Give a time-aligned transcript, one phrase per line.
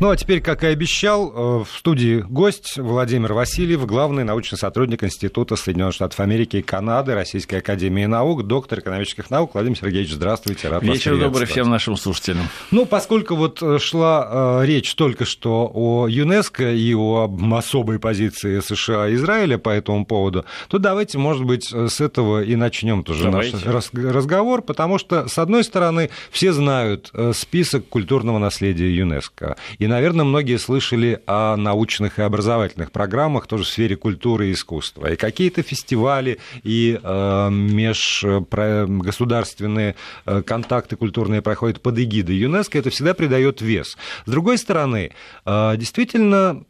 [0.00, 5.04] Ну а теперь, как и обещал, э, в студии гость Владимир Васильев, главный научный сотрудник
[5.04, 9.54] Института Соединенных Штатов Америки и Канады, Российской Академии Наук, доктор экономических наук.
[9.54, 12.48] Владимир Сергеевич, здравствуйте, рад Вечер добрый всем нашим слушателям.
[12.72, 18.58] Ну, поскольку вот э, шла э, речь только что о ЮНЕСКО и о особой позиции
[18.58, 23.30] США и Израиля по этому поводу, то давайте, может быть, с этого и начнем тоже
[23.30, 23.58] давайте.
[23.64, 29.56] наш разговор, потому что, с одной стороны, все знают список культурного наследия ЮНЕСКо.
[29.84, 35.12] И, наверное, многие слышали о научных и образовательных программах тоже в сфере культуры и искусства.
[35.12, 39.94] И какие-то фестивали, и э, межгосударственные
[40.24, 43.98] э, контакты культурные проходят под эгидой ЮНЕСКО, это всегда придает вес.
[44.24, 45.10] С другой стороны,
[45.44, 46.64] э, действительно,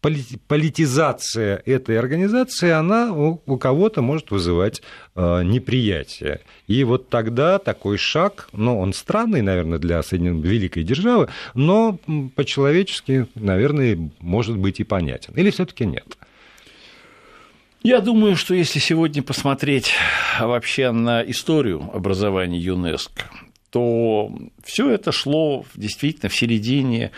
[0.00, 4.82] политизация этой организации, она у, кого-то может вызывать
[5.14, 6.40] э, неприятие.
[6.66, 11.98] И вот тогда такой шаг, ну, он странный, наверное, для Соединенной великой державы, но
[12.34, 15.34] по-человечески, наверное, может быть и понятен.
[15.34, 16.16] Или все-таки нет?
[17.82, 19.92] Я думаю, что если сегодня посмотреть
[20.38, 23.24] вообще на историю образования ЮНЕСКО,
[23.70, 24.30] то
[24.62, 27.12] все это шло действительно в середине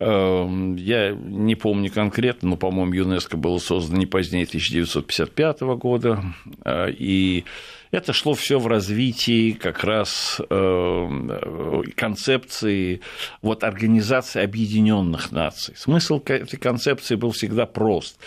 [0.00, 6.22] я не помню конкретно, но, по-моему, ЮНЕСКО было создано не позднее 1955 года,
[6.64, 7.44] э, и
[7.90, 11.32] это шло все в развитии как раз эм,
[11.96, 13.00] концепции
[13.42, 15.74] вот, Организации Объединенных Наций.
[15.76, 18.18] Смысл этой концепции был всегда прост.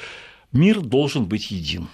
[0.51, 1.87] Мир должен быть един.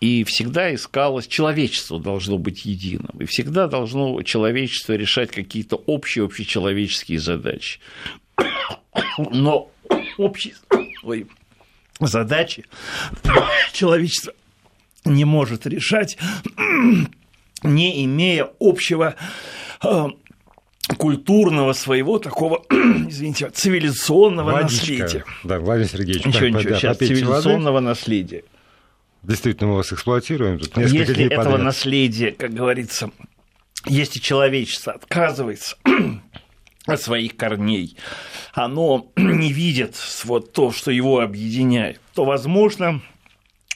[0.00, 7.18] И всегда искалось, человечество должно быть единым, и всегда должно человечество решать какие-то общие, общечеловеческие
[7.18, 7.80] задачи
[9.30, 9.70] но
[10.16, 10.54] общие
[11.02, 11.26] ой,
[12.00, 12.64] задачи
[13.72, 14.32] человечество
[15.04, 16.18] не может решать,
[17.62, 19.14] не имея общего
[19.82, 20.06] э,
[20.96, 24.92] культурного своего такого, извините, цивилизационного Водичка.
[24.92, 25.24] наследия.
[25.44, 27.86] Да, Владимир Сергеевич, ничего, так, ничего, сейчас цивилизационного воды?
[27.86, 28.44] наследия.
[29.22, 30.58] Действительно, мы вас эксплуатируем.
[30.58, 31.62] Тут Если этого подряд.
[31.62, 33.10] наследия, как говорится,
[33.86, 36.22] если человечество отказывается от
[36.96, 37.96] своих корней,
[38.52, 43.02] оно не видит вот то, что его объединяет, то, возможно,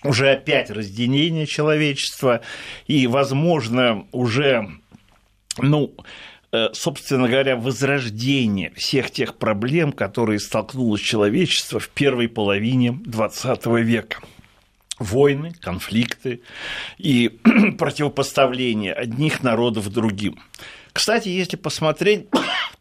[0.04, 2.40] уже опять разделение человечества,
[2.86, 4.68] и, возможно, уже,
[5.58, 5.94] ну,
[6.52, 14.20] э, собственно говоря, возрождение всех тех проблем, которые столкнулось человечество в первой половине XX века.
[14.98, 16.42] Войны, конфликты
[16.98, 17.28] и
[17.78, 20.38] противопоставление одних народов другим.
[20.92, 22.26] Кстати, если посмотреть,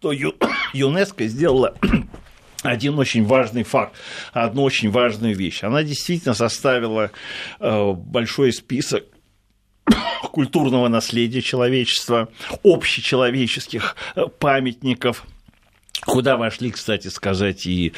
[0.02, 0.12] то
[0.74, 1.76] ЮНЕСКО сделала
[2.64, 3.96] один очень важный факт,
[4.34, 5.64] одну очень важную вещь.
[5.64, 7.12] Она действительно составила
[7.60, 9.06] э, большой список
[10.32, 12.30] культурного наследия человечества,
[12.64, 15.26] общечеловеческих э, памятников–
[16.06, 17.94] куда вошли, кстати сказать, и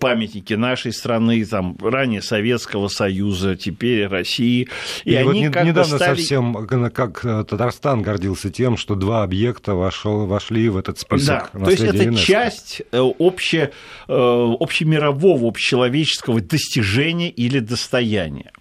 [0.00, 4.68] памятники нашей страны, там, ранее Советского Союза, теперь России.
[5.04, 6.16] И, и они вот недавно стали...
[6.16, 11.50] совсем, как э, Татарстан гордился тем, что два объекта вошел, вошли в этот список.
[11.52, 12.26] Да, то есть это ЮНЕСКО.
[12.26, 13.70] часть э, обще,
[14.08, 14.12] э,
[14.60, 18.52] общемирового, общечеловеческого достижения или достояния.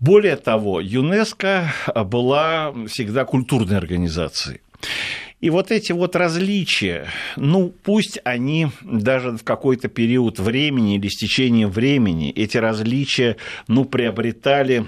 [0.00, 1.72] Более того, ЮНЕСКО
[2.06, 4.60] была всегда культурной организацией.
[5.40, 11.16] И вот эти вот различия, ну, пусть они даже в какой-то период времени или с
[11.16, 13.36] течением времени, эти различия,
[13.68, 14.86] ну, приобретали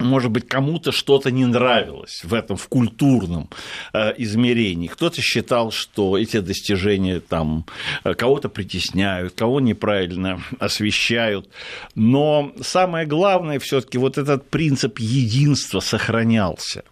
[0.00, 3.48] может быть, кому-то что-то не нравилось в этом, в культурном
[3.92, 4.88] э, измерении.
[4.88, 7.64] Кто-то считал, что эти достижения там
[8.02, 11.48] э, кого-то притесняют, кого неправильно освещают.
[11.94, 16.82] Но самое главное, все-таки вот этот принцип единства сохранялся.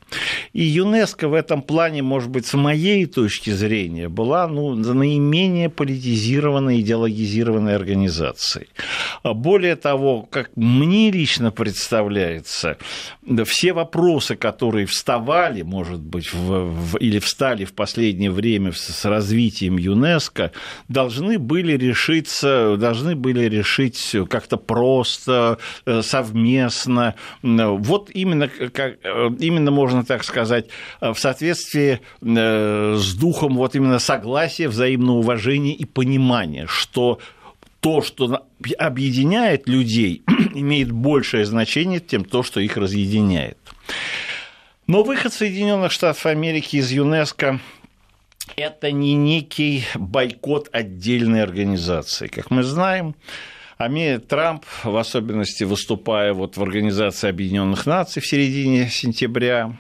[0.53, 6.81] И ЮНЕСКО в этом плане, может быть, с моей точки зрения, была ну, наименее политизированной,
[6.81, 8.69] идеологизированной организацией.
[9.25, 12.77] Более того, как мне лично представляется,
[13.45, 19.77] все вопросы, которые вставали, может быть, в, в, или встали в последнее время с развитием
[19.77, 20.53] ЮНЕСКО,
[20.89, 27.15] должны были решиться, должны были решить как-то просто, э, совместно.
[27.43, 30.67] Вот именно, как, э, именно можно так сказать,
[31.01, 37.19] в соответствии э, с духом вот именно согласия, взаимного уважения и понимания, что
[37.81, 38.47] то, что
[38.79, 40.23] объединяет людей,
[40.55, 43.59] имеет большее значение, чем то, что их разъединяет.
[44.87, 47.61] Но выход Соединенных Штатов Америки из ЮНЕСКО
[48.57, 52.27] это не некий бойкот отдельной организации.
[52.27, 53.15] Как мы знаем,
[54.29, 59.77] Трамп, в особенности выступая вот в Организации Объединенных Наций в середине сентября,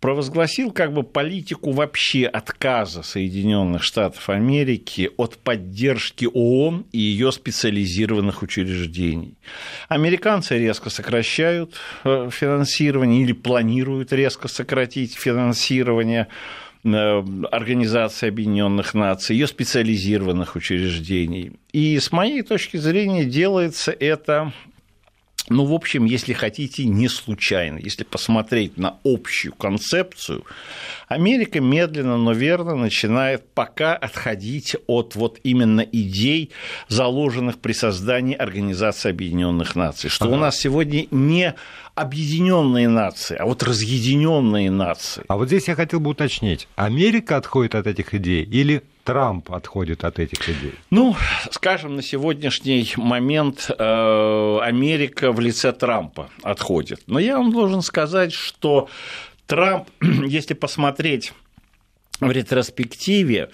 [0.00, 8.42] провозгласил как бы политику вообще отказа Соединенных Штатов Америки от поддержки ООН и ее специализированных
[8.42, 9.36] учреждений.
[9.88, 11.74] Американцы резко сокращают
[12.04, 16.28] э, финансирование или планируют резко сократить финансирование
[16.82, 16.88] э,
[17.52, 21.52] Организации Объединенных Наций, ее специализированных учреждений.
[21.72, 24.54] И с моей точки зрения делается это
[25.50, 27.78] ну, в общем, если хотите, не случайно.
[27.78, 30.44] Если посмотреть на общую концепцию,
[31.08, 36.50] Америка медленно, но верно начинает пока отходить от вот именно идей,
[36.86, 40.08] заложенных при создании Организации Объединенных Наций.
[40.08, 40.34] Что ага.
[40.34, 41.56] у нас сегодня не
[41.96, 45.24] объединенные нации, а вот разъединенные нации.
[45.26, 50.04] А вот здесь я хотел бы уточнить, Америка отходит от этих идей или Трамп отходит
[50.04, 50.74] от этих идей?
[50.90, 51.16] Ну,
[51.50, 57.00] скажем, на сегодняшний момент э, Америка в лице Трампа отходит.
[57.08, 58.88] Но я вам должен сказать, что
[59.46, 61.32] Трамп, если посмотреть
[62.20, 63.50] в ретроспективе,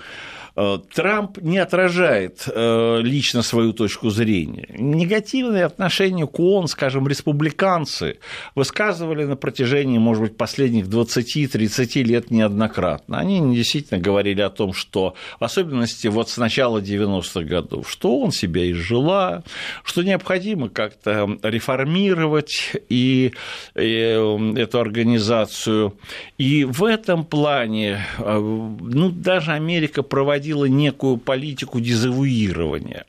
[0.57, 4.67] Трамп не отражает э, лично свою точку зрения.
[4.71, 8.19] Негативное отношение к ООН, скажем, республиканцы
[8.55, 13.19] высказывали на протяжении, может быть, последних 20-30 лет неоднократно.
[13.19, 18.33] Они действительно говорили о том, что, в особенности вот с начала 90-х годов, что он
[18.33, 19.45] себя изжила,
[19.85, 23.35] что необходимо как-то реформировать и,
[23.75, 25.99] и э, эту организацию.
[26.39, 33.05] И в этом плане, ну, даже Америка проводила проводила некую политику дезавуирования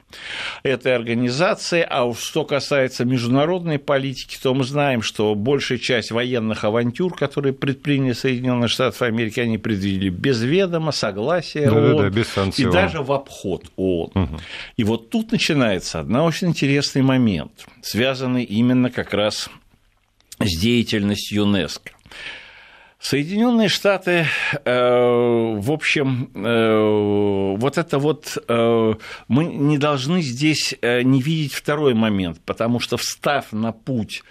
[0.64, 1.86] этой организации.
[1.88, 7.54] А уж что касается международной политики, то мы знаем, что большая часть военных авантюр, которые
[7.54, 12.66] предприняли Соединенные Штаты Америки, они предвидели без ведома, согласия да, ООН, да, да, без санкций
[12.66, 14.12] и даже в обход ООН.
[14.16, 14.40] Угу.
[14.78, 17.52] И вот тут начинается один очень интересный момент,
[17.82, 19.50] связанный именно как раз
[20.40, 21.92] с деятельностью ЮНЕСКО.
[23.00, 24.26] Соединенные Штаты,
[24.66, 28.94] э, в общем, э, вот это вот э,
[29.28, 34.24] мы не должны здесь не видеть второй момент, потому что встав на путь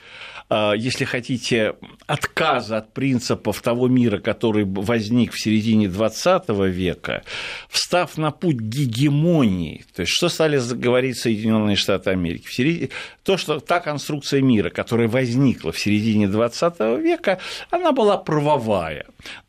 [0.51, 1.75] если хотите,
[2.07, 7.25] отказа от принципов того мира, который возник в середине XX века,
[7.69, 12.47] встав на путь гегемонии, то есть что стали говорить Соединенные Штаты Америки?
[12.47, 12.91] В середине...
[13.25, 17.41] То, что та конструкция мира, которая возникла в середине XX века,
[17.71, 19.07] она была правовая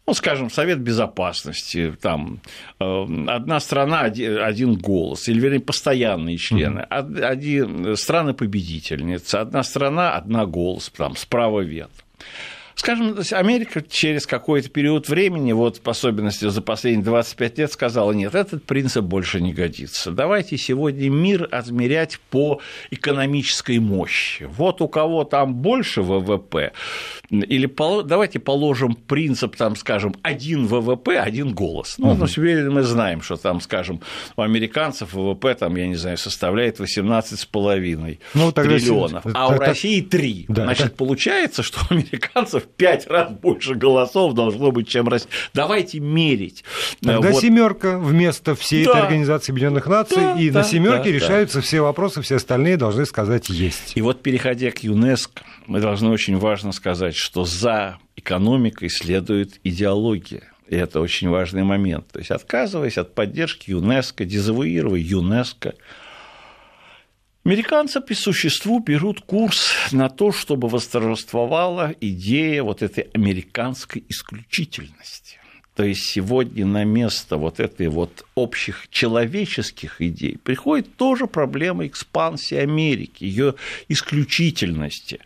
[0.07, 2.39] ну, скажем, Совет Безопасности, там
[2.79, 11.17] одна страна, один голос, или, вернее, постоянные члены, один, страны-победительницы, одна страна, одна голос, там,
[11.17, 11.89] справа вверх.
[12.77, 18.35] Скажем, Америка через какой-то период времени, вот в особенности за последние 25 лет, сказала, нет,
[18.35, 20.11] этот принцип больше не годится.
[20.11, 24.47] Давайте сегодня мир отмерять по экономической мощи.
[24.47, 26.71] Вот у кого там больше ВВП,
[27.31, 27.69] или
[28.03, 31.95] давайте положим принцип, там, скажем, один ВВП, один голос.
[31.97, 32.27] Ну, угу.
[32.27, 34.01] на мы знаем, что там, скажем,
[34.35, 40.45] у американцев ВВП, там, я не знаю, составляет 18,5 ну, триллионов, а у России 3.
[40.47, 40.95] Да, Значит, это...
[40.95, 45.29] получается, что у американцев пять раз больше голосов должно быть, чем Россия.
[45.53, 46.63] Давайте мерить.
[47.01, 47.41] Тогда вот.
[47.41, 48.91] семерка вместо всей да.
[48.91, 51.61] этой Организации Объединенных Наций, да, и да, на семерке да, решаются да.
[51.61, 53.93] все вопросы, все остальные должны сказать есть.
[53.95, 60.51] И вот переходя к ЮНЕСКО, мы должны очень важно сказать, что за экономикой следует идеология.
[60.67, 62.07] И это очень важный момент.
[62.11, 65.75] То есть, отказываясь от поддержки ЮНЕСКО, дезавуируя ЮНЕСКО,
[67.47, 75.39] Американцы по существу берут курс на то, чтобы восторжествовала идея вот этой американской исключительности.
[75.77, 82.57] То есть сегодня на место вот этой вот общих человеческих идей приходит тоже проблема экспансии
[82.57, 83.53] Америки, ее
[83.87, 85.19] исключительности,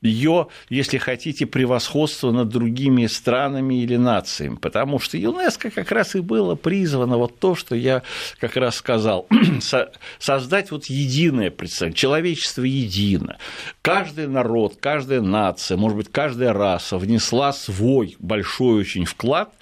[0.00, 4.54] ее, если хотите, превосходства над другими странами или нациями.
[4.54, 8.02] Потому что ЮНЕСКО как раз и было призвано вот то, что я
[8.40, 9.28] как раз сказал,
[10.18, 13.36] создать вот единое представление, человечество едино.
[13.82, 19.52] Каждый народ, каждая нация, может быть, каждая раса внесла свой большой очень вклад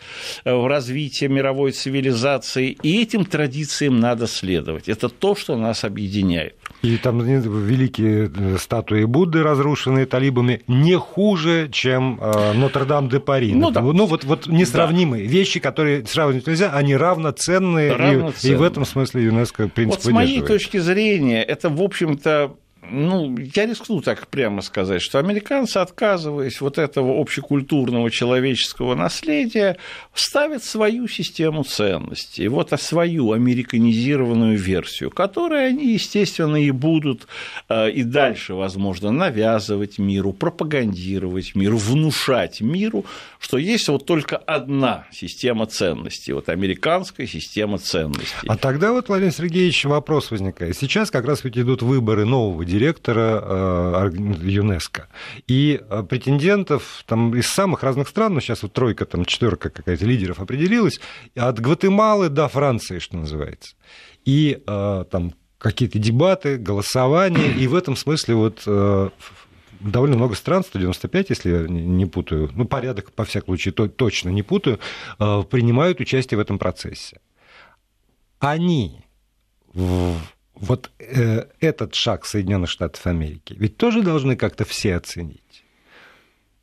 [0.45, 4.89] в развитие мировой цивилизации, и этим традициям надо следовать.
[4.89, 6.55] Это то, что нас объединяет.
[6.83, 13.55] И там великие э, статуи Будды, разрушенные талибами, не хуже, чем э, Нотр-Дам-де-Пари.
[13.55, 13.81] Ну, да.
[13.81, 15.31] ну вот, вот несравнимые да.
[15.31, 18.33] вещи, которые сравнивать нельзя, они равноценные, равноценные.
[18.43, 22.57] И, и в этом смысле ЮНЕСКо принцип Вот с моей точки зрения, это, в общем-то,
[22.91, 29.77] ну, я рискну так прямо сказать, что американцы, отказываясь вот этого общекультурного человеческого наследия,
[30.15, 37.27] ставят свою систему ценностей, вот а свою американизированную версию, которую они, естественно, и будут
[37.69, 43.05] э, и дальше, возможно, навязывать миру, пропагандировать миру, внушать миру,
[43.39, 48.47] что есть вот только одна система ценностей, вот американская система ценностей.
[48.47, 50.77] А тогда вот, Владимир Сергеевич, вопрос возникает.
[50.77, 54.11] Сейчас как раз ведь идут выборы нового директора э,
[54.43, 55.09] ЮНЕСКО.
[55.47, 60.05] И э, претендентов там из самых разных стран, ну сейчас вот тройка, там четверка какая-то
[60.05, 61.01] лидеров определилась,
[61.35, 63.75] от Гватемалы до Франции, что называется.
[64.25, 68.63] И э, там какие-то дебаты, голосования, и в этом смысле вот
[69.81, 74.29] довольно много стран, 195, если я не путаю, ну, порядок, по всякому случаю, то, точно
[74.29, 74.79] не путаю,
[75.19, 77.21] принимают участие в этом процессе.
[78.39, 79.01] Они
[80.57, 85.41] вот э, этот шаг Соединенных Штатов Америки ведь тоже должны как-то все оценить.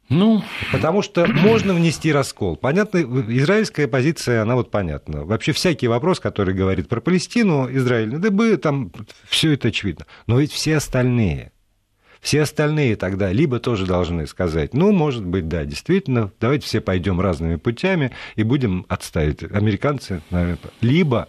[0.10, 2.56] Ну, потому что можно внести раскол.
[2.56, 2.98] Понятно,
[3.30, 5.24] израильская позиция, она вот понятна.
[5.24, 8.92] Вообще всякий вопрос, который говорит про Палестину, Израиль, да бы там
[9.28, 10.06] все это очевидно.
[10.28, 11.52] Но ведь все остальные,
[12.22, 17.20] все остальные тогда либо тоже должны сказать, ну, может быть, да, действительно, давайте все пойдем
[17.20, 19.44] разными путями и будем отставить.
[19.44, 21.28] Американцы, наверное, либо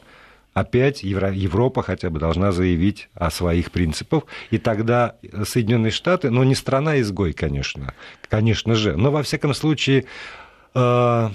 [0.55, 6.55] опять Европа хотя бы должна заявить о своих принципах, и тогда Соединенные Штаты, но не
[6.55, 7.93] страна-изгой, конечно,
[8.29, 10.07] конечно же, но во всяком случае,
[10.75, 11.29] э,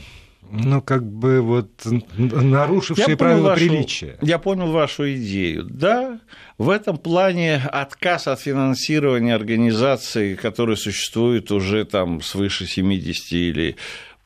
[0.51, 1.69] ну, как бы вот
[2.17, 4.17] нарушившие правила вашу, приличия.
[4.21, 5.65] Я понял вашу идею.
[5.65, 6.19] Да,
[6.57, 13.75] в этом плане отказ от финансирования организаций, которые существуют уже там свыше 70 или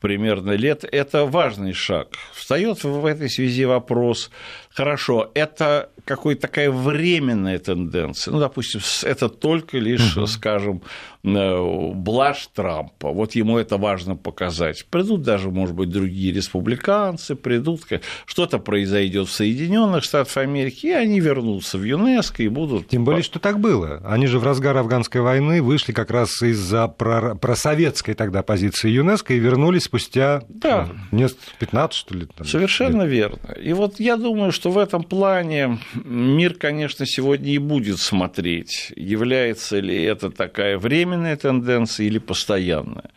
[0.04, 2.08] примерно лет, это важный шаг.
[2.34, 4.30] Встает в этой связи вопрос,
[4.74, 8.32] хорошо, это какая-то такая временная тенденция.
[8.32, 10.26] Ну, допустим, это только лишь, угу.
[10.26, 10.82] скажем,
[11.22, 13.10] э, блажь Трампа.
[13.10, 14.84] Вот ему это важно показать.
[14.90, 17.82] Придут даже, может быть, другие республиканцы, придут,
[18.26, 22.88] что-то произойдет в Соединенных Штатах Америки, и они вернутся в ЮНЕСКО и будут...
[22.88, 24.02] Тем более, что так было.
[24.04, 29.38] Они же в разгар афганской войны вышли как раз из-за просоветской тогда позиции ЮНЕСКО и
[29.38, 30.88] вернулись спустя да.
[31.10, 32.26] 15, что ли.
[32.26, 33.10] Там, Совершенно лет.
[33.10, 33.52] верно.
[33.52, 39.80] И вот я думаю, что в этом плане мир, конечно, сегодня и будет смотреть, является
[39.80, 43.10] ли это такая временная тенденция или постоянная.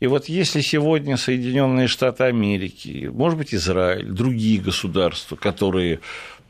[0.00, 6.00] И вот если сегодня Соединенные Штаты Америки, может быть, Израиль, другие государства, которые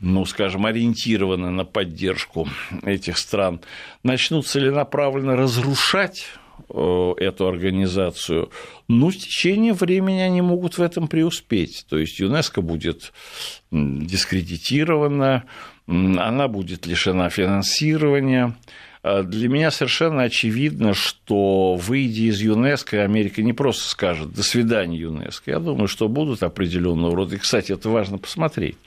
[0.01, 2.49] ну, скажем, ориентированы на поддержку
[2.83, 3.61] этих стран,
[4.03, 6.27] начнут целенаправленно разрушать
[6.69, 8.49] эту организацию,
[8.87, 11.85] ну, в течение времени они могут в этом преуспеть.
[11.89, 13.13] То есть ЮНЕСКО будет
[13.71, 15.43] дискредитирована,
[15.87, 18.55] она будет лишена финансирования,
[19.05, 25.51] для меня совершенно очевидно, что, выйдя из ЮНЕСКО, Америка не просто скажет «до свидания, ЮНЕСКО».
[25.51, 28.77] Я думаю, что будут определенного рода, и, кстати, это важно посмотреть,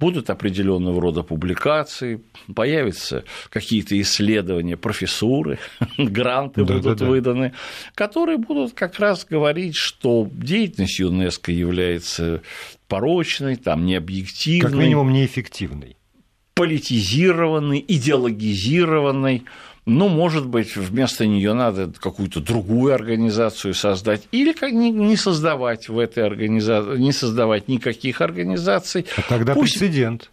[0.00, 2.20] будут определенного рода публикации,
[2.52, 5.60] появятся какие-то исследования, профессуры,
[5.98, 7.06] гранты да, будут да, да.
[7.06, 7.52] выданы,
[7.94, 12.42] которые будут как раз говорить, что деятельность ЮНЕСКО является
[12.88, 14.68] порочной, там, необъективной.
[14.68, 15.96] Как минимум неэффективной
[16.60, 19.44] политизированный, идеологизированный.
[19.86, 26.26] Ну, может быть, вместо нее надо какую-то другую организацию создать или не создавать в этой
[26.26, 29.06] организации, не создавать никаких организаций.
[29.16, 29.78] А тогда Пусть...
[29.78, 30.30] прецедент.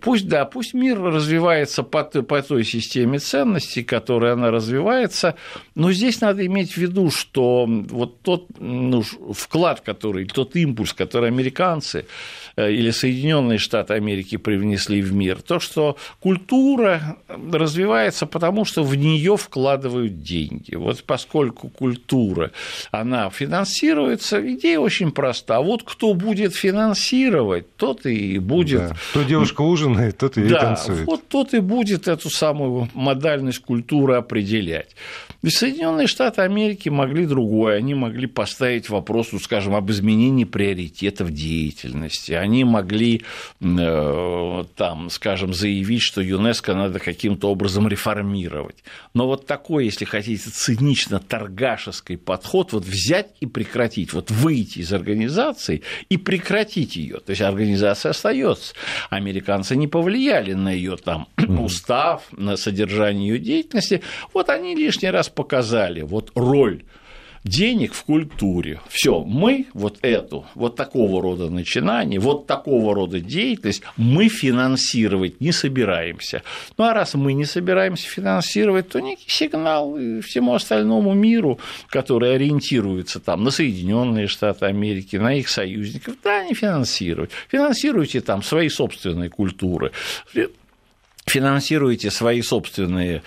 [0.00, 5.36] Пусть, да, пусть мир развивается по, по той системе ценностей, которой она развивается,
[5.76, 11.28] но здесь надо иметь в виду, что вот тот ну, вклад, который, тот импульс, который
[11.28, 12.04] американцы э,
[12.56, 19.36] или Соединенные Штаты Америки привнесли в мир, то, что культура развивается потому, что в нее
[19.36, 20.74] вкладывают деньги.
[20.74, 22.50] Вот поскольку культура,
[22.90, 25.56] она финансируется, идея очень проста.
[25.56, 28.80] А вот кто будет финансировать, тот и будет...
[28.80, 28.96] Да.
[29.10, 31.06] Кто девушка девушка ужинает, тот и да, танцует.
[31.06, 34.94] вот тот и будет эту самую модальность культуры определять.
[35.42, 41.32] И Соединенные Штаты Америки могли другое, они могли поставить вопрос, ну, скажем, об изменении приоритетов
[41.32, 43.22] деятельности, они могли,
[43.60, 48.84] э, там, скажем, заявить, что ЮНЕСКО надо каким-то образом реформировать.
[49.14, 55.82] Но вот такой, если хотите, цинично-торгашеский подход, вот взять и прекратить, вот выйти из организации
[56.08, 57.20] и прекратить ее.
[57.20, 58.74] То есть организация остается.
[59.10, 64.02] Американцы не повлияли на ее там устав, на содержание ее деятельности.
[64.34, 66.82] Вот они лишний раз показали вот роль
[67.44, 68.80] денег в культуре.
[68.88, 75.52] Все, мы вот эту, вот такого рода начинание, вот такого рода деятельность мы финансировать не
[75.52, 76.42] собираемся.
[76.78, 81.58] Ну а раз мы не собираемся финансировать, то некий сигнал всему остальному миру,
[81.88, 87.30] который ориентируется там на Соединенные Штаты Америки, на их союзников, да, не финансировать.
[87.48, 89.92] Финансируйте там свои собственные культуры
[91.26, 93.22] финансируете свои собственные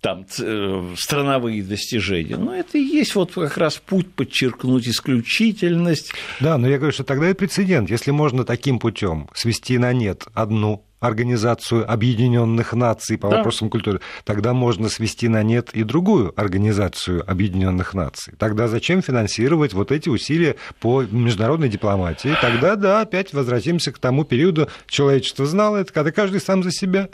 [0.00, 2.36] там э, страновые достижения.
[2.36, 6.12] Но это и есть вот как раз путь подчеркнуть исключительность.
[6.40, 7.90] Да, но я говорю, что тогда и прецедент.
[7.90, 13.36] Если можно таким путем свести на нет одну Организацию Объединенных Наций по да.
[13.36, 18.34] вопросам культуры, тогда можно свести на нет и другую Организацию Объединенных Наций.
[18.36, 22.36] Тогда зачем финансировать вот эти усилия по международной дипломатии?
[22.40, 27.08] Тогда, да, опять возвратимся к тому периоду, человечество знало это, когда каждый сам за себя.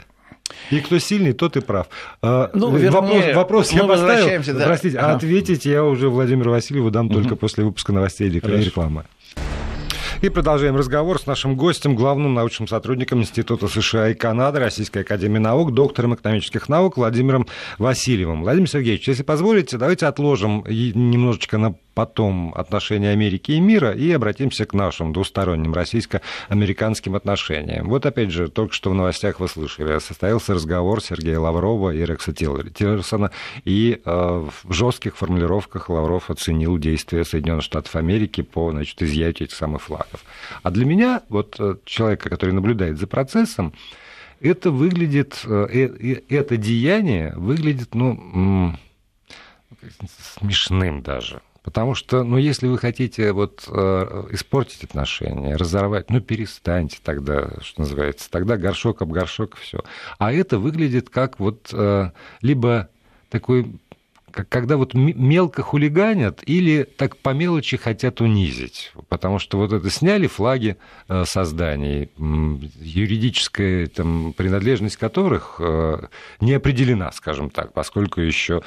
[0.71, 1.87] И кто сильный, тот и прав.
[2.21, 4.43] А, ну, вернее, вопрос, вопрос я поставил.
[4.53, 4.65] Да.
[4.65, 7.15] Простите, а ответить я уже Владимиру Васильеву дам угу.
[7.15, 9.05] только после выпуска новостей или рекламы.
[10.21, 15.39] И продолжаем разговор с нашим гостем, главным научным сотрудником Института США и Канады Российской Академии
[15.39, 17.47] Наук, доктором экономических наук Владимиром
[17.77, 18.41] Васильевым.
[18.41, 24.65] Владимир Сергеевич, если позволите, давайте отложим немножечко на потом отношения Америки и мира и обратимся
[24.65, 27.87] к нашим двусторонним российско-американским отношениям.
[27.89, 32.33] Вот опять же, только что в новостях вы слышали, состоялся разговор Сергея Лаврова и Рекса
[32.33, 33.31] Тиллерсона,
[33.63, 34.11] и э,
[34.63, 40.23] в жестких формулировках Лавров оценил действия Соединенных Штатов Америки по значит, изъятию этих самых флагов.
[40.61, 43.73] А для меня, вот э, человека, который наблюдает за процессом,
[44.41, 48.75] это выглядит, э, это деяние выглядит, ну,
[50.39, 51.41] смешным даже.
[51.65, 57.81] Потому что, ну, если вы хотите вот э, испортить отношения, разорвать, ну, перестаньте тогда, что
[57.81, 59.79] называется, тогда горшок об горшок, все.
[60.19, 62.89] А это выглядит как вот э, либо
[63.31, 63.79] такой
[64.43, 68.91] когда вот мелко хулиганят или так по мелочи хотят унизить.
[69.07, 70.77] Потому что вот это сняли флаги
[71.07, 76.07] э, созданий, юридическая там, принадлежность которых э,
[76.41, 78.61] не определена, скажем так, поскольку еще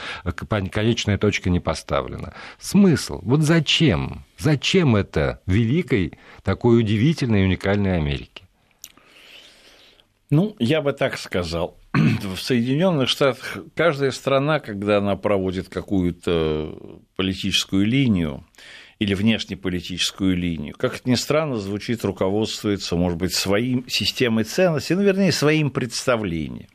[0.70, 2.34] конечная точка не поставлена.
[2.58, 3.20] Смысл?
[3.22, 4.24] Вот зачем?
[4.38, 8.44] Зачем это великой, такой удивительной и уникальной Америке?
[10.30, 11.77] Ну, я бы так сказал.
[11.94, 18.44] В Соединенных Штатах каждая страна, когда она проводит какую-то политическую линию
[18.98, 25.02] или внешнеполитическую линию, как это ни странно звучит, руководствуется, может быть, своим системой ценностей, ну,
[25.02, 26.68] вернее, своим представлением.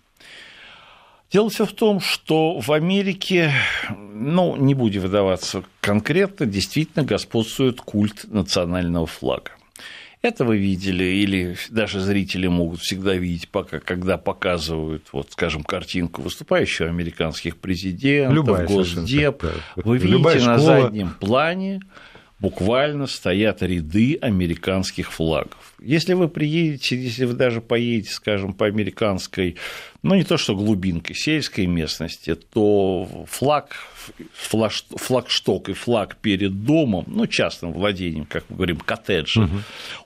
[1.31, 3.51] Дело все в том, что в Америке,
[3.89, 9.51] ну, не будем выдаваться конкретно, действительно господствует культ национального флага.
[10.23, 16.21] Это вы видели, или даже зрители могут всегда видеть, пока, когда показывают, вот, скажем, картинку
[16.21, 19.41] выступающего американских президентов, Любая Госдеп.
[19.41, 19.49] Да.
[19.75, 21.81] Вы видите Любая на заднем плане
[22.43, 25.73] буквально стоят ряды американских флагов.
[25.79, 29.55] Если вы приедете, если вы даже поедете, скажем, по американской,
[30.01, 33.77] ну не то что глубинкой, сельской местности, то флаг,
[34.35, 39.57] флагшток и флаг перед домом, ну частным владением, как мы говорим, коттеджем, угу.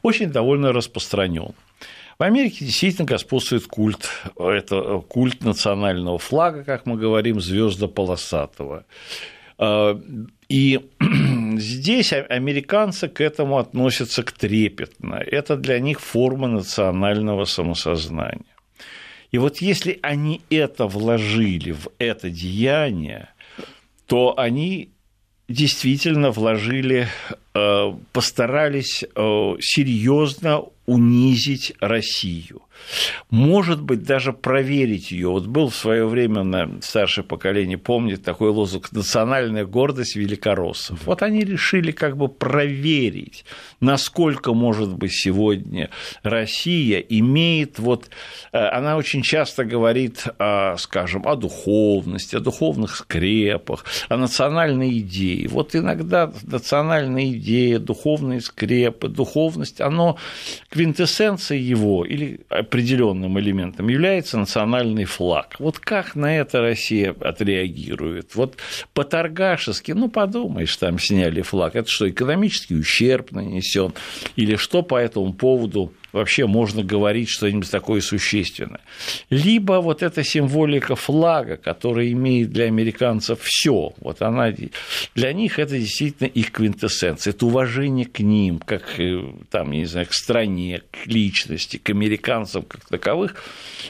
[0.03, 1.53] очень довольно распространен.
[2.19, 8.85] В Америке действительно господствует культ, это культ национального флага, как мы говорим, звезда полосатого.
[9.57, 9.99] А,
[10.49, 10.79] и
[11.59, 15.15] здесь американцы к этому относятся к трепетно.
[15.15, 18.55] Это для них форма национального самосознания.
[19.31, 23.29] И вот если они это вложили в это деяние,
[24.05, 24.91] то они
[25.49, 27.07] действительно вложили,
[27.53, 32.61] э, постарались э, серьезно унизить Россию
[33.29, 35.29] может быть, даже проверить ее.
[35.29, 41.05] Вот был в свое время на старшее поколение помнит такой лозунг «национальная гордость великороссов».
[41.05, 43.45] Вот они решили как бы проверить,
[43.79, 45.89] насколько, может быть, сегодня
[46.23, 48.09] Россия имеет вот...
[48.51, 55.47] Э, она очень часто говорит, о, скажем, о духовности, о духовных скрепах, о национальной идее.
[55.49, 60.17] Вот иногда национальная идея, духовные скрепы, духовность, оно
[60.69, 65.55] квинтэссенция его или определенным элементом является национальный флаг.
[65.59, 68.35] Вот как на это Россия отреагирует?
[68.35, 68.57] Вот
[68.93, 73.93] по-торгашески, ну, подумаешь, там сняли флаг, это что, экономический ущерб нанесен?
[74.35, 78.81] Или что по этому поводу вообще можно говорить что-нибудь такое существенное.
[79.29, 84.53] Либо вот эта символика флага, которая имеет для американцев все, вот она
[85.15, 90.07] для них это действительно их квинтэссенция, это уважение к ним, как э, там, не знаю,
[90.07, 93.35] к стране, к личности, к американцам как таковых.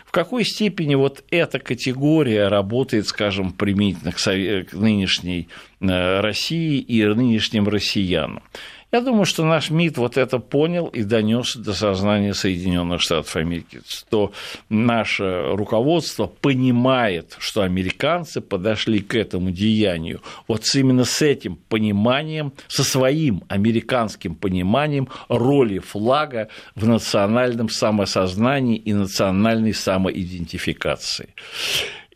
[0.05, 5.47] В какой степени вот эта категория работает, скажем, применительно к нынешней
[5.79, 8.43] э, России и нынешним россиянам?
[8.89, 13.81] Я думаю, что наш МИД вот это понял и донес до сознания Соединенных Штатов Америки,
[13.85, 14.31] что
[14.69, 22.85] наше руководство понимает, что американцы подошли к этому деянию вот именно с этим пониманием, со
[22.85, 31.35] своим американским пониманием роли флага в национальном самосознании и национальной самоидентификации.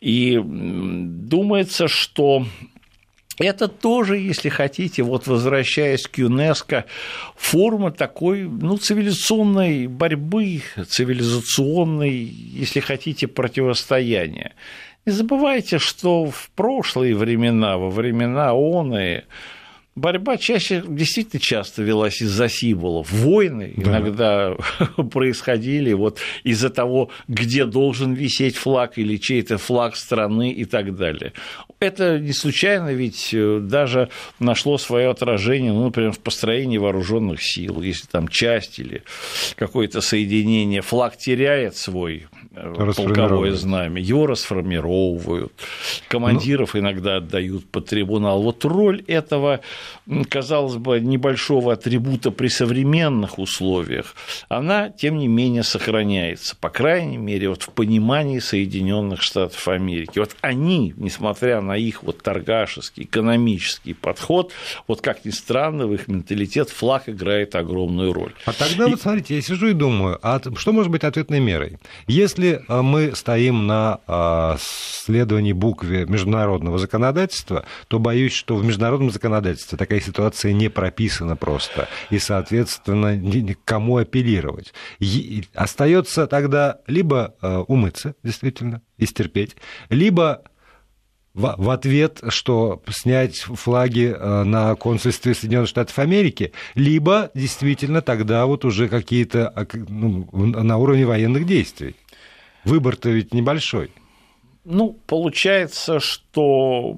[0.00, 2.46] И думается, что
[3.38, 6.84] это тоже, если хотите, вот возвращаясь к ЮНЕСКО,
[7.36, 14.52] форма такой ну, цивилизационной борьбы, цивилизационной, если хотите, противостояния.
[15.06, 19.22] Не забывайте, что в прошлые времена, во времена ООН
[19.94, 23.10] борьба чаще, действительно часто велась из-за символов.
[23.12, 23.82] Войны да.
[23.82, 24.56] иногда
[25.10, 31.32] происходили вот из-за того, где должен висеть флаг или чей-то флаг страны и так далее.
[31.80, 37.82] Это не случайно, ведь э, даже нашло свое отражение, ну, например, в построении вооруженных сил,
[37.82, 39.02] если там часть или
[39.56, 45.52] какое-то соединение, флаг теряет свой полковое знамя, его расформировывают,
[46.08, 46.80] командиров ну...
[46.80, 48.42] иногда отдают под трибунал.
[48.42, 49.60] Вот роль этого
[50.28, 54.14] казалось бы, небольшого атрибута при современных условиях,
[54.48, 60.18] она, тем не менее, сохраняется, по крайней мере, вот в понимании Соединенных Штатов Америки.
[60.18, 64.52] Вот они, несмотря на их вот торгашеский, экономический подход,
[64.88, 68.34] вот как ни странно, в их менталитет флаг играет огромную роль.
[68.44, 68.90] А тогда, и...
[68.90, 71.78] вот смотрите, я сижу и думаю, а что может быть ответной мерой?
[72.06, 79.10] Если а, мы стоим на а, следовании букве международного законодательства, то боюсь, что в международном
[79.10, 83.20] законодательстве такая ситуация не прописана просто, и, соответственно,
[83.64, 84.72] кому апеллировать.
[85.54, 89.56] Остается тогда либо э, умыться, действительно, и стерпеть,
[89.88, 90.42] либо
[91.34, 98.64] в ответ, что снять флаги э, на консульстве Соединенных Штатов Америки, либо действительно тогда вот
[98.64, 101.96] уже какие-то ну, на уровне военных действий.
[102.64, 103.90] Выбор-то ведь небольшой.
[104.64, 106.96] Ну, получается, что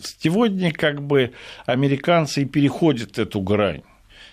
[0.00, 1.32] сегодня как бы
[1.66, 3.82] американцы и переходят эту грань.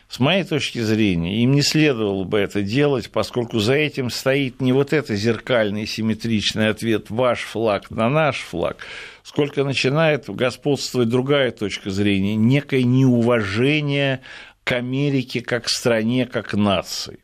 [0.08, 4.74] С моей точки зрения, им не следовало бы это делать, поскольку за этим стоит не
[4.74, 8.78] вот это зеркальный симметричный ответ «ваш флаг на наш флаг»,
[9.22, 14.22] сколько начинает господствовать другая точка зрения, некое неуважение
[14.64, 17.20] к Америке как стране, как нации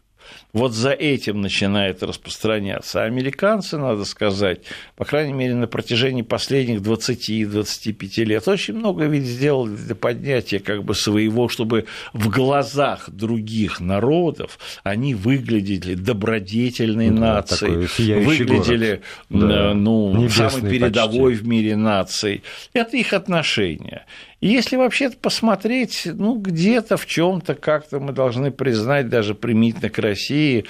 [0.54, 3.04] вот за этим начинает распространяться.
[3.04, 4.62] А американцы, надо сказать,
[4.96, 10.84] по крайней мере, на протяжении последних 20-25 лет очень много ведь сделали для поднятия как
[10.84, 20.30] бы своего, чтобы в глазах других народов они выглядели добродетельной да, нацией, выглядели да, ну,
[20.30, 21.44] самой передовой почти.
[21.44, 22.44] в мире нацией.
[22.74, 24.06] Это их отношения.
[24.42, 29.90] И если вообще посмотреть, ну, где-то в чем то как-то мы должны признать даже примитивно
[29.90, 30.66] к России,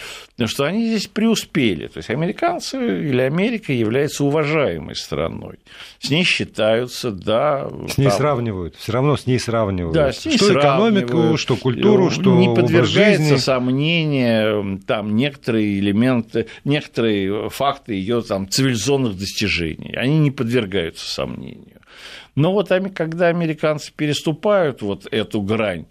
[0.45, 1.87] что они здесь преуспели.
[1.87, 5.59] То есть американцы или Америка является уважаемой страной.
[5.99, 7.69] С ней считаются, да.
[7.87, 8.17] С ней там...
[8.17, 9.93] сравнивают, все равно с ней сравнивают.
[9.93, 17.49] Да, с ней что экономику, что культуру, что Не подвергается сомнению там некоторые элементы, некоторые
[17.49, 19.93] факты ее там цивилизационных достижений.
[19.95, 21.81] Они не подвергаются сомнению.
[22.35, 25.85] Но вот когда американцы переступают вот эту грань,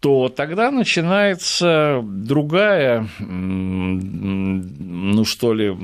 [0.00, 5.74] то тогда начинается другая, ну что ли,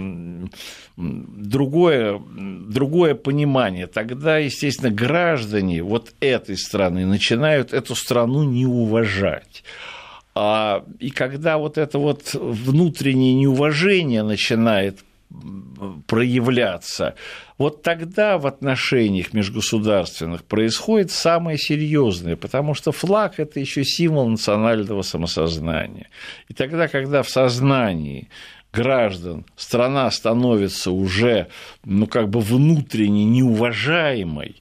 [0.96, 3.87] другое, другое понимание.
[3.87, 9.64] Тогда, естественно, граждане вот этой страны начинают эту страну не уважать.
[10.35, 15.01] А, и когда вот это вот внутреннее неуважение начинает
[16.07, 17.14] проявляться,
[17.62, 25.03] вот тогда в отношениях межгосударственных происходит самое серьезное, потому что флаг это еще символ национального
[25.03, 26.09] самосознания.
[26.48, 28.29] И тогда, когда в сознании
[28.72, 31.46] граждан страна становится уже
[31.85, 34.61] ну, как бы внутренне неуважаемой,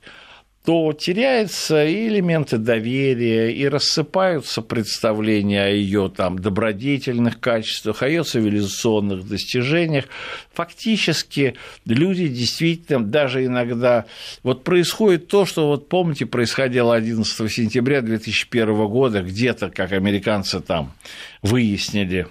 [0.64, 8.24] то теряются и элементы доверия, и рассыпаются представления о ее там, добродетельных качествах, о ее
[8.24, 10.06] цивилизационных достижениях.
[10.54, 14.06] Фактически люди действительно даже иногда...
[14.44, 20.94] Вот происходит то, что, вот помните, происходило 11 сентября 2001 года, где-то, как американцы там
[21.42, 22.28] выяснили,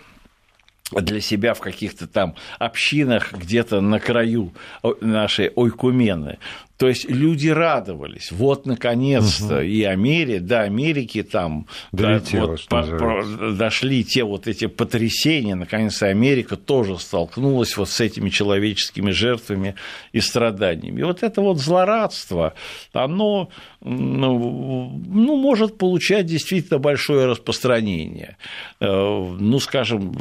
[0.92, 4.52] для себя в каких-то там общинах где-то на краю
[5.00, 6.38] нашей ойкумены.
[6.80, 8.32] То есть люди радовались.
[8.32, 9.62] Вот, наконец-то, угу.
[9.62, 15.56] и Америка, до Америки там Долетело, да, вот, по, дошли те вот эти потрясения.
[15.56, 19.74] Наконец-то Америка тоже столкнулась вот с этими человеческими жертвами
[20.12, 21.00] и страданиями.
[21.00, 22.54] И вот это вот злорадство,
[22.94, 23.50] оно
[23.82, 28.36] ну, ну, может получать действительно большое распространение.
[28.78, 30.14] Э, ну, скажем,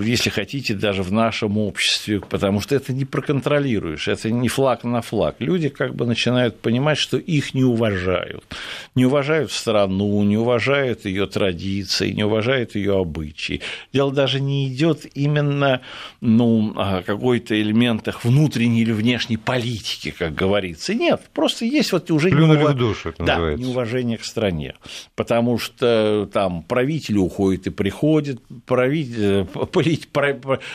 [0.00, 5.02] если хотите, даже в нашем обществе, потому что это не проконтролируешь, это не флаг на
[5.02, 5.36] флаг.
[5.40, 8.44] Люди как бы начинают понимать, что их не уважают.
[8.94, 13.60] Не уважают страну, не уважают ее традиции, не уважают ее обычаи.
[13.92, 15.80] Дело даже не идет именно
[16.20, 20.94] ну, о какой-то элементах внутренней или внешней политики, как говорится.
[20.94, 23.64] Нет, просто есть вот уже Плюнули в душу, да, называется.
[23.64, 24.74] неуважение к стране,
[25.14, 29.46] потому что там правители уходят и приходят, правитель,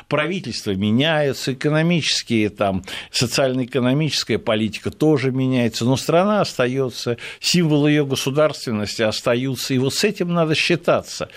[0.08, 9.74] правительство меняется, экономические, там, социально-экономическая политика тоже меняется, но страна остается, символы ее государственности остаются,
[9.74, 11.30] и вот с этим надо считаться.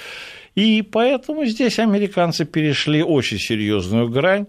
[0.54, 4.46] И поэтому здесь американцы перешли очень серьезную грань,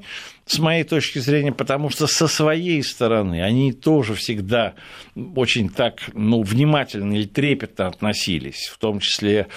[0.48, 4.74] с моей точки зрения, потому что со своей стороны они тоже всегда
[5.36, 9.48] очень так ну, внимательно или трепетно относились, в том числе,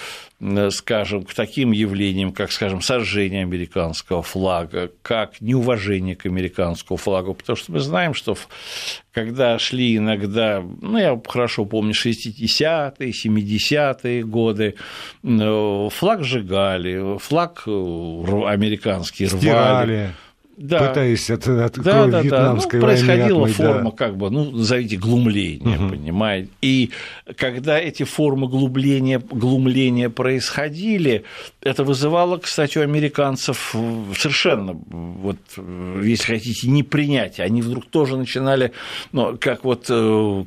[0.69, 7.55] скажем, к таким явлениям, как, скажем, сожжение американского флага, как неуважение к американскому флагу, потому
[7.55, 8.35] что мы знаем, что
[9.13, 14.75] когда шли иногда, ну, я хорошо помню, 60-е, 70-е годы,
[15.21, 20.11] флаг сжигали, флаг э, американский рвали.
[20.61, 20.87] Да.
[20.87, 22.85] пытаясь от, от да, да, вьетнамской да.
[22.85, 23.97] Ну, происходила отмыть, форма, да.
[23.97, 25.89] как бы, ну, назовите, глумления, угу.
[25.89, 26.49] понимаете.
[26.61, 26.91] И
[27.35, 31.23] когда эти формы глумления, глумления происходили,
[31.61, 33.75] это вызывало, кстати, у американцев
[34.15, 35.37] совершенно, вот,
[36.01, 37.45] если хотите, непринятие.
[37.45, 38.71] Они вдруг тоже начинали,
[39.11, 40.43] ну, как вот э,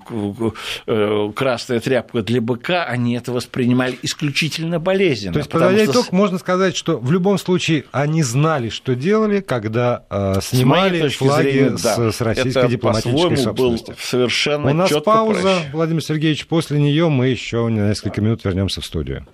[0.87, 5.35] э, красная тряпка для быка, они это воспринимали исключительно болезненно.
[5.35, 6.15] То есть, подводя итог, что...
[6.15, 11.77] можно сказать, что в любом случае они знали, что делали, когда э, снимали флаги зрения,
[11.79, 12.13] с, да.
[12.13, 13.89] с российской Это дипломатической собственности.
[13.89, 15.73] Был совершенно У нас пауза, прощ.
[15.73, 19.27] Владимир Сергеевич, после нее мы еще на несколько минут вернемся в студию.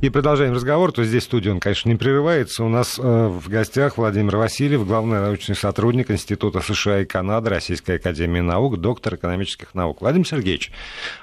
[0.00, 0.92] И продолжаем разговор.
[0.92, 2.64] То есть здесь студия, он, конечно, не прерывается.
[2.64, 7.96] У нас э, в гостях Владимир Васильев, главный научный сотрудник Института США и Канады Российской
[7.96, 10.00] Академии Наук, доктор экономических наук.
[10.00, 10.72] Владимир Сергеевич,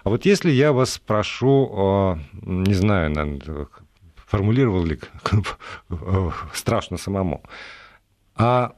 [0.04, 3.68] а вот если я вас спрошу, э, не знаю, наверное,
[4.28, 5.00] формулировал ли
[6.54, 7.44] страшно самому,
[8.36, 8.76] а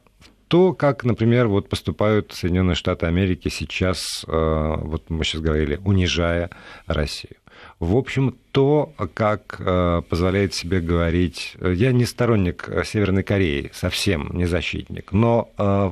[0.48, 6.50] то, как, например, вот поступают Соединенные Штаты Америки сейчас, э, вот мы сейчас говорили, унижая
[6.86, 7.36] Россию.
[7.78, 11.56] В общем, то, как э, позволяет себе говорить...
[11.60, 15.90] Я не сторонник Северной Кореи, совсем не защитник, но э,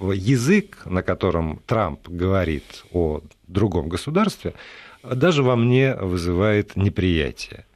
[0.00, 4.54] язык, на котором Трамп говорит о другом государстве,
[5.02, 7.66] даже во мне вызывает неприятие.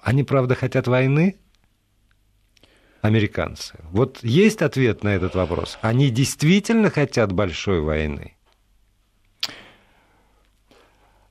[0.00, 1.36] Они, правда, хотят войны,
[3.02, 3.78] американцы?
[3.90, 5.78] Вот есть ответ на этот вопрос?
[5.82, 8.36] Они действительно хотят большой войны?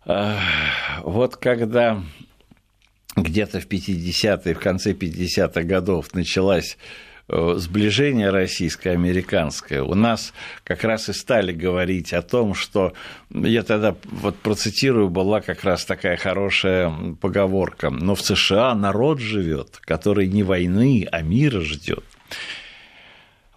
[0.05, 2.03] Вот когда
[3.15, 6.77] где-то в 50-е, в конце 50-х годов началась
[7.29, 12.93] сближение российско-американское, у нас как раз и стали говорить о том, что
[13.29, 19.77] я тогда вот процитирую, была как раз такая хорошая поговорка, но в США народ живет,
[19.81, 22.03] который не войны, а мира ждет.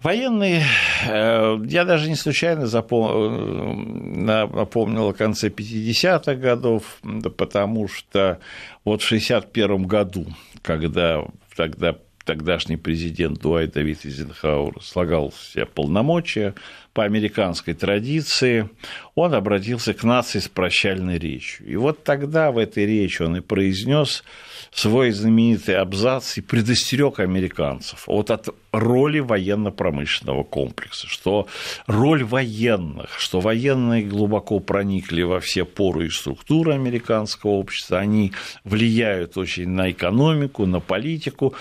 [0.03, 0.63] Военные,
[1.07, 4.27] э, я даже не случайно запом...
[4.27, 6.99] Э, напомнил о конце 50-х годов,
[7.37, 8.39] потому что
[8.83, 10.27] вот в 61 году,
[10.61, 11.23] когда
[11.55, 16.53] тогда тогдашний президент Дуайт Давид Эйзенхауэр слагал все полномочия
[16.93, 18.69] по американской традиции,
[19.15, 21.65] он обратился к нации с прощальной речью.
[21.67, 24.23] И вот тогда в этой речи он и произнес
[24.71, 31.47] свой знаменитый абзац и предостерег американцев вот от роли военно-промышленного комплекса, что
[31.85, 39.37] роль военных, что военные глубоко проникли во все поры и структуры американского общества, они влияют
[39.37, 41.53] очень на экономику, на политику,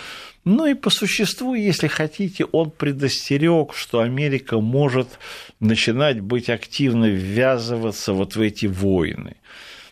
[0.44, 5.06] ну и по существу, если хотите, он предостерег, что Америка может
[5.60, 9.36] начинать быть активно ввязываться вот в эти войны.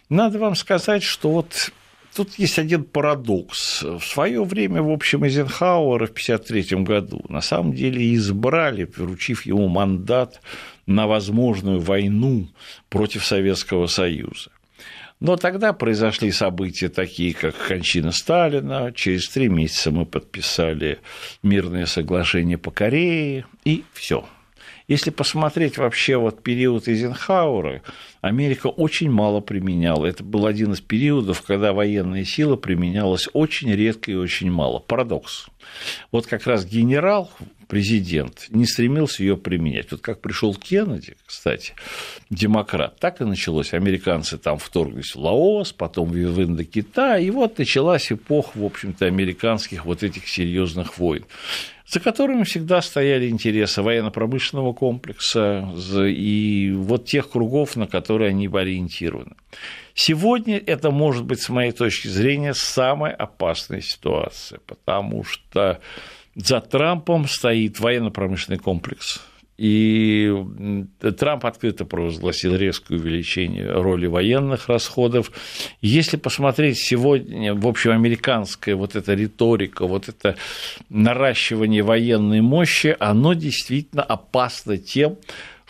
[0.08, 1.72] Надо вам сказать, что вот
[2.14, 3.82] тут есть один парадокс.
[3.82, 9.68] В свое время, в общем, Эйзенхауэра в 1953 году на самом деле избрали, вручив ему
[9.68, 10.40] мандат
[10.86, 12.48] на возможную войну
[12.88, 14.50] против Советского Союза.
[15.20, 18.90] Но тогда произошли события такие, как кончина Сталина.
[18.94, 20.98] Через три месяца мы подписали
[21.42, 24.24] мирное соглашение по Корее, и все.
[24.90, 27.80] Если посмотреть вообще вот период Эйзенхауэра,
[28.22, 30.04] Америка очень мало применяла.
[30.06, 34.80] Это был один из периодов, когда военная сила применялась очень редко и очень мало.
[34.80, 35.46] Парадокс.
[36.12, 37.30] Вот как раз генерал,
[37.68, 39.92] президент, не стремился ее применять.
[39.92, 41.74] Вот как пришел Кеннеди, кстати,
[42.30, 43.72] демократ, так и началось.
[43.72, 49.84] Американцы там вторглись в Лаос, потом в Индокитай, и вот началась эпоха, в общем-то, американских
[49.84, 51.24] вот этих серьезных войн
[51.90, 59.34] за которыми всегда стояли интересы военно-промышленного комплекса и вот тех кругов, на которые они ориентированы.
[59.94, 65.80] Сегодня это может быть, с моей точки зрения, самая опасная ситуация, потому что
[66.34, 69.20] за Трампом стоит военно-промышленный комплекс,
[69.60, 70.32] и
[71.18, 75.30] Трамп открыто провозгласил резкое увеличение роли военных расходов.
[75.82, 80.36] Если посмотреть сегодня, в общем, американская вот эта риторика, вот это
[80.88, 85.18] наращивание военной мощи, оно действительно опасно тем,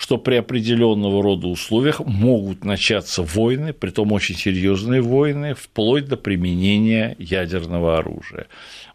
[0.01, 7.15] что при определенного рода условиях могут начаться войны, притом очень серьезные войны, вплоть до применения
[7.19, 8.47] ядерного оружия.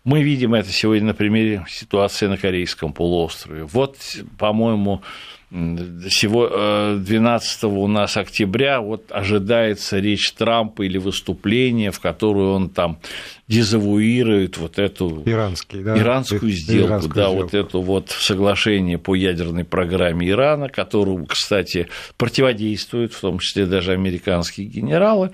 [0.04, 3.66] Мы видим это сегодня на примере ситуации на Корейском полуострове.
[3.66, 3.98] Вот,
[4.40, 5.04] по-моему,
[5.52, 13.00] 12 э, у нас октября вот ожидается речь Трампа или выступление, в которую он там
[13.48, 15.98] дезавуирует вот эту Иранский, да?
[15.98, 17.44] иранскую сделку, Иранскую да, сделку.
[17.44, 23.92] вот это вот соглашение по ядерной программе Ирана, которому, кстати, противодействуют, в том числе даже
[23.92, 25.32] американские генералы.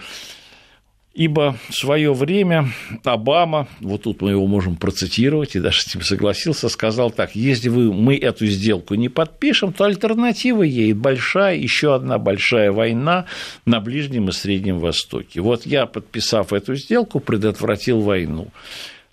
[1.13, 2.69] Ибо в свое время
[3.04, 7.67] Обама, вот тут мы его можем процитировать, и даже с ним согласился, сказал так, если
[7.67, 13.26] вы, мы эту сделку не подпишем, то альтернатива ей большая, еще одна большая война
[13.65, 15.41] на Ближнем и Среднем Востоке.
[15.41, 18.47] Вот я, подписав эту сделку, предотвратил войну.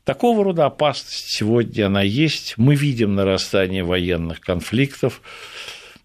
[0.05, 2.55] Такого рода опасность сегодня она есть.
[2.57, 5.21] Мы видим нарастание военных конфликтов.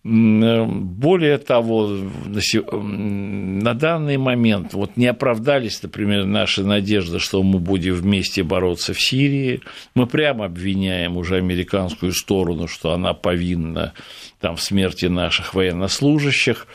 [0.04, 8.44] Более того, на данный момент вот не оправдались, например, наши надежды, что мы будем вместе
[8.44, 9.62] бороться в Сирии.
[9.96, 13.94] Мы прямо обвиняем уже американскую сторону, что она повинна
[14.42, 16.68] там, в смерти наших военнослужащих.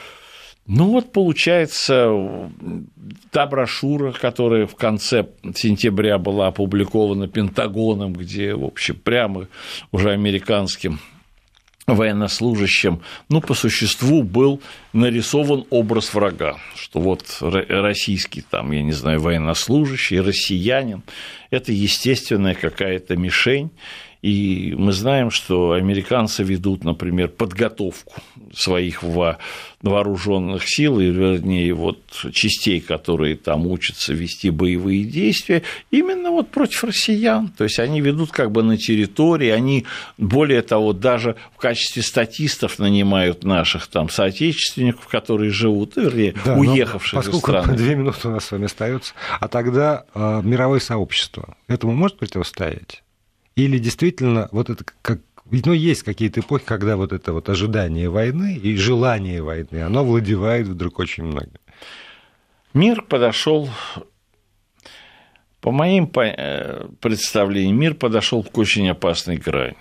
[0.66, 2.10] Ну вот получается,
[3.30, 9.48] та брошюра, которая в конце сентября была опубликована Пентагоном, где, в общем, прямо
[9.92, 10.98] уже американским
[11.88, 14.60] военнослужащим, ну, по существу был
[14.92, 21.02] нарисован образ врага, что вот российский, там, я не знаю, военнослужащий, россиянин,
[21.50, 23.70] это естественная какая-то мишень,
[24.20, 28.14] и мы знаем, что американцы ведут, например, подготовку
[28.52, 29.04] своих
[29.80, 32.00] вооруженных сил, и, вернее, вот
[32.32, 37.48] частей, которые там учатся вести боевые действия, именно вот против россиян.
[37.56, 42.80] То есть они ведут как бы на территории, они, более того, даже в качестве статистов
[42.80, 44.77] нанимают наших там соотечественников,
[45.08, 47.76] которые живут, вернее, да, уехавших из страны.
[47.76, 53.02] две минуты у нас с вами остается, а тогда э, мировое сообщество этому может противостоять?
[53.56, 58.54] Или действительно вот это как ну, есть какие-то эпохи, когда вот это вот ожидание войны
[58.54, 61.52] и желание войны, оно владевает вдруг очень много.
[62.74, 63.68] Мир подошел,
[65.60, 69.76] по моим э, представлениям, мир подошел к очень опасной грани.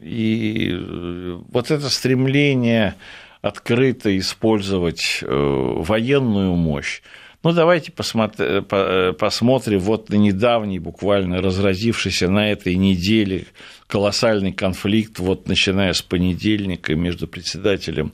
[0.00, 2.96] И э, вот это стремление
[3.42, 7.02] открыто использовать э, военную мощь,
[7.42, 9.78] ну, давайте э, посмотрим.
[9.80, 13.46] Вот на недавний, буквально разразившийся на этой неделе
[13.88, 18.12] колоссальный конфликт, вот начиная с понедельника между председателем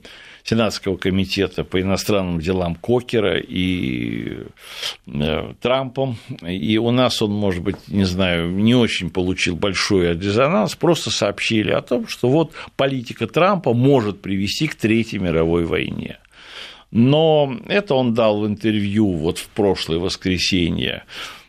[0.48, 4.44] Сенатского комитета по иностранным делам Кокера и
[5.06, 6.16] э, Трампом.
[6.40, 11.70] И у нас он, может быть, не знаю, не очень получил большой резонанс, просто сообщили
[11.70, 16.16] о том, что вот политика Трампа может привести к Третьей мировой войне.
[16.90, 21.04] Но это он дал в интервью вот в прошлое воскресенье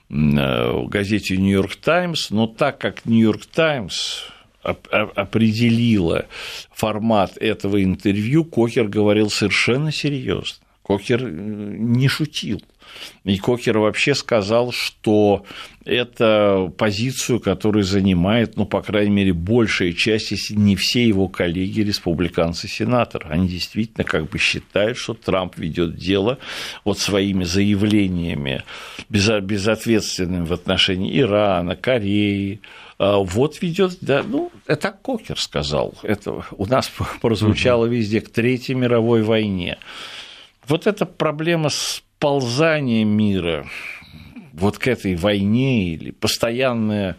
[0.10, 4.24] э, газете «Нью-Йорк Таймс», но так как «Нью-Йорк Таймс»
[4.62, 6.26] определила
[6.72, 10.58] формат этого интервью, Кокер говорил совершенно серьезно.
[10.82, 12.62] Кокер э, не шутил.
[13.24, 15.46] И Кокер вообще сказал, что
[15.86, 21.82] это позицию, которую занимает, ну, по крайней мере, большая часть, если не все его коллеги,
[21.82, 23.30] республиканцы-сенаторы.
[23.30, 26.40] Они действительно как бы считают, что Трамп ведет дело
[26.84, 28.64] вот своими заявлениями
[29.10, 32.62] безответственными в отношении Ирана, Кореи,
[33.00, 39.24] вот ведет, да, ну, это Кокер сказал, это у нас прозвучало везде к Третьей мировой
[39.24, 39.78] войне.
[40.68, 43.66] Вот эта проблема с подползание мира
[44.52, 47.16] вот к этой войне или постоянное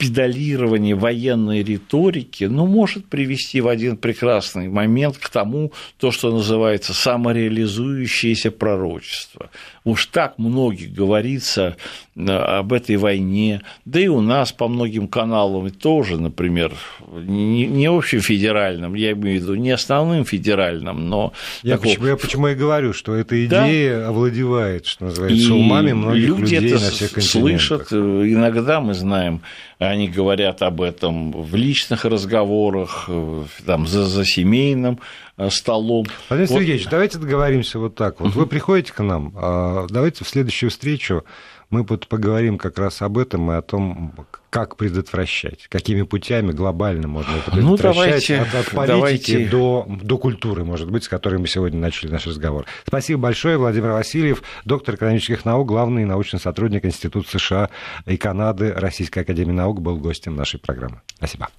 [0.00, 6.94] педалирование военной риторики, ну, может привести в один прекрасный момент к тому, то, что называется
[6.94, 9.50] самореализующееся пророчество.
[9.84, 11.76] Уж так многие говорится
[12.16, 16.72] э, об этой войне, да и у нас по многим каналам тоже, например,
[17.12, 21.34] не, не общем федеральным, я имею в виду не основным федеральным, но...
[21.62, 21.90] Я, такого...
[21.90, 24.08] почему, я почему и говорю, что эта идея да?
[24.08, 27.88] овладевает, что называется, и умами многих люди людей это на всех континентах.
[27.88, 29.42] слышат, иногда мы знаем
[29.90, 35.00] они говорят об этом в личных разговорах, э, там, за, за семейным
[35.36, 36.06] э, столом.
[36.28, 36.58] Владимир вот.
[36.58, 38.20] Сергеевич, давайте договоримся вот так.
[38.20, 41.24] Вот вы приходите к нам, а давайте в следующую встречу
[41.70, 44.12] мы поговорим как раз об этом и о том,
[44.50, 49.48] как предотвращать, какими путями глобально можно это ну, предотвращать, ну, давайте, от, от политики давайте.
[49.48, 52.66] До, до культуры, может быть, с которой мы сегодня начали наш разговор.
[52.84, 57.70] Спасибо большое, Владимир Васильев, доктор экономических наук, главный научный сотрудник Института США
[58.06, 61.00] и Канады Российской Академии Наук, был гостем нашей программы.
[61.16, 61.48] Спасибо.